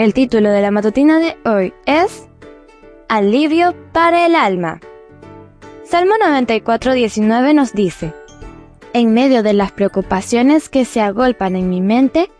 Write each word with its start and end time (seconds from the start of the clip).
El 0.00 0.14
título 0.14 0.48
de 0.48 0.62
la 0.62 0.70
matutina 0.70 1.18
de 1.18 1.36
hoy 1.44 1.74
es 1.84 2.26
Alivio 3.10 3.74
para 3.92 4.24
el 4.24 4.34
alma. 4.34 4.80
Salmo 5.84 6.14
94, 6.18 6.94
19 6.94 7.52
nos 7.52 7.74
dice, 7.74 8.14
En 8.94 9.12
medio 9.12 9.42
de 9.42 9.52
las 9.52 9.72
preocupaciones 9.72 10.70
que 10.70 10.86
se 10.86 11.02
agolpan 11.02 11.54
en 11.54 11.68
mi 11.68 11.82
mente, 11.82 12.30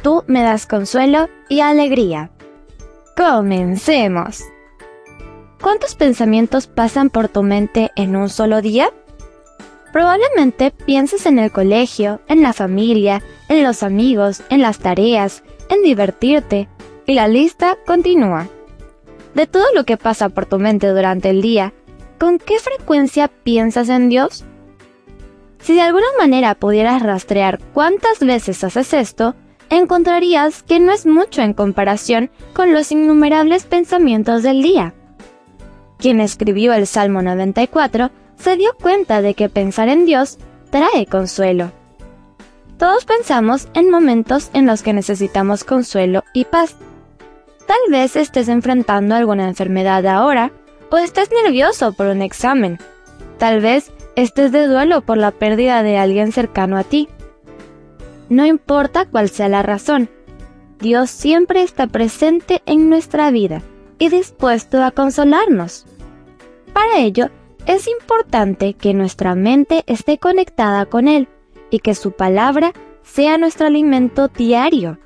tú 0.00 0.22
me 0.28 0.42
das 0.42 0.68
consuelo 0.68 1.28
y 1.48 1.58
alegría. 1.58 2.30
Comencemos. 3.16 4.44
¿Cuántos 5.60 5.96
pensamientos 5.96 6.68
pasan 6.68 7.10
por 7.10 7.28
tu 7.28 7.42
mente 7.42 7.90
en 7.96 8.14
un 8.14 8.28
solo 8.28 8.62
día? 8.62 8.92
Probablemente 9.92 10.70
pienses 10.70 11.26
en 11.26 11.40
el 11.40 11.50
colegio, 11.50 12.20
en 12.28 12.44
la 12.44 12.52
familia, 12.52 13.24
en 13.48 13.64
los 13.64 13.82
amigos, 13.82 14.44
en 14.50 14.62
las 14.62 14.78
tareas, 14.78 15.42
en 15.68 15.82
divertirte, 15.82 16.68
y 17.08 17.14
la 17.14 17.26
lista 17.26 17.78
continúa. 17.86 18.48
De 19.34 19.46
todo 19.46 19.64
lo 19.74 19.84
que 19.84 19.96
pasa 19.96 20.28
por 20.28 20.44
tu 20.44 20.58
mente 20.58 20.88
durante 20.88 21.30
el 21.30 21.40
día, 21.40 21.72
¿con 22.18 22.38
qué 22.38 22.58
frecuencia 22.60 23.28
piensas 23.28 23.88
en 23.88 24.10
Dios? 24.10 24.44
Si 25.58 25.74
de 25.74 25.80
alguna 25.80 26.06
manera 26.18 26.54
pudieras 26.54 27.02
rastrear 27.02 27.60
cuántas 27.72 28.20
veces 28.20 28.62
haces 28.62 28.92
esto, 28.92 29.34
encontrarías 29.70 30.62
que 30.62 30.80
no 30.80 30.92
es 30.92 31.06
mucho 31.06 31.40
en 31.40 31.54
comparación 31.54 32.30
con 32.52 32.74
los 32.74 32.92
innumerables 32.92 33.64
pensamientos 33.64 34.42
del 34.42 34.62
día. 34.62 34.92
Quien 35.96 36.20
escribió 36.20 36.74
el 36.74 36.86
Salmo 36.86 37.22
94 37.22 38.10
se 38.36 38.56
dio 38.56 38.76
cuenta 38.80 39.22
de 39.22 39.32
que 39.32 39.48
pensar 39.48 39.88
en 39.88 40.04
Dios 40.04 40.38
trae 40.70 41.06
consuelo. 41.06 41.72
Todos 42.76 43.06
pensamos 43.06 43.66
en 43.72 43.90
momentos 43.90 44.50
en 44.52 44.66
los 44.66 44.82
que 44.82 44.92
necesitamos 44.92 45.64
consuelo 45.64 46.22
y 46.34 46.44
paz. 46.44 46.76
Tal 47.68 47.90
vez 47.90 48.16
estés 48.16 48.48
enfrentando 48.48 49.14
alguna 49.14 49.46
enfermedad 49.46 50.06
ahora 50.06 50.52
o 50.90 50.96
estés 50.96 51.28
nervioso 51.44 51.92
por 51.92 52.06
un 52.06 52.22
examen. 52.22 52.78
Tal 53.36 53.60
vez 53.60 53.92
estés 54.16 54.52
de 54.52 54.66
duelo 54.66 55.02
por 55.02 55.18
la 55.18 55.32
pérdida 55.32 55.82
de 55.82 55.98
alguien 55.98 56.32
cercano 56.32 56.78
a 56.78 56.84
ti. 56.84 57.10
No 58.30 58.46
importa 58.46 59.04
cuál 59.04 59.28
sea 59.28 59.50
la 59.50 59.62
razón, 59.62 60.08
Dios 60.80 61.10
siempre 61.10 61.60
está 61.62 61.88
presente 61.88 62.62
en 62.64 62.88
nuestra 62.88 63.30
vida 63.30 63.60
y 63.98 64.08
dispuesto 64.08 64.82
a 64.82 64.90
consolarnos. 64.90 65.84
Para 66.72 67.00
ello, 67.00 67.28
es 67.66 67.86
importante 67.86 68.72
que 68.72 68.94
nuestra 68.94 69.34
mente 69.34 69.84
esté 69.86 70.16
conectada 70.16 70.86
con 70.86 71.06
Él 71.06 71.28
y 71.68 71.80
que 71.80 71.94
su 71.94 72.12
palabra 72.12 72.72
sea 73.02 73.36
nuestro 73.36 73.66
alimento 73.66 74.28
diario. 74.28 74.98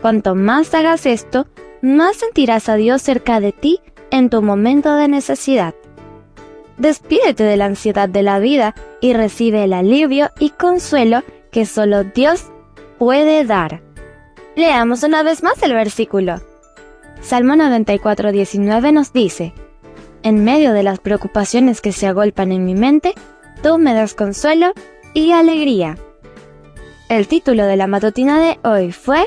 Cuanto 0.00 0.34
más 0.34 0.74
hagas 0.74 1.06
esto, 1.06 1.46
más 1.82 2.16
sentirás 2.16 2.68
a 2.68 2.76
Dios 2.76 3.02
cerca 3.02 3.40
de 3.40 3.52
ti 3.52 3.80
en 4.10 4.30
tu 4.30 4.42
momento 4.42 4.94
de 4.96 5.08
necesidad. 5.08 5.74
Despídete 6.78 7.44
de 7.44 7.56
la 7.56 7.66
ansiedad 7.66 8.08
de 8.08 8.22
la 8.22 8.38
vida 8.38 8.74
y 9.00 9.12
recibe 9.12 9.64
el 9.64 9.74
alivio 9.74 10.30
y 10.38 10.50
consuelo 10.50 11.22
que 11.50 11.66
solo 11.66 12.04
Dios 12.04 12.46
puede 12.98 13.44
dar. 13.44 13.82
Leamos 14.56 15.02
una 15.02 15.22
vez 15.22 15.42
más 15.42 15.62
el 15.62 15.74
versículo. 15.74 16.40
Salmo 17.20 17.54
94:19 17.54 18.92
nos 18.92 19.12
dice, 19.12 19.52
en 20.22 20.42
medio 20.44 20.72
de 20.72 20.82
las 20.82 21.00
preocupaciones 21.00 21.80
que 21.80 21.92
se 21.92 22.06
agolpan 22.06 22.52
en 22.52 22.64
mi 22.64 22.74
mente, 22.74 23.14
tú 23.62 23.78
me 23.78 23.94
das 23.94 24.14
consuelo 24.14 24.72
y 25.12 25.32
alegría. 25.32 25.98
El 27.08 27.26
título 27.26 27.66
de 27.66 27.76
la 27.76 27.86
matutina 27.86 28.40
de 28.40 28.58
hoy 28.62 28.92
fue 28.92 29.26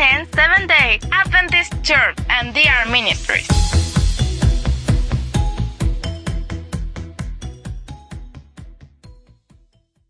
Canaan 0.00 0.26
Seventh 0.32 0.68
Day 0.68 0.98
Adventist 1.12 1.72
Church 1.82 2.16
and 2.30 2.54
DR 2.54 2.90
Ministries. 2.90 3.89